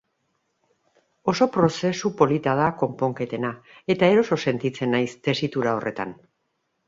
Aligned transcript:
Oso 1.33 1.47
prozesu 1.57 2.11
polita 2.21 2.55
da 2.61 2.69
konponketena, 2.79 3.53
eta 3.95 4.09
eroso 4.15 4.37
sentitzen 4.47 4.95
naiz 4.97 5.09
tesitura 5.29 5.77
horretan. 5.81 6.17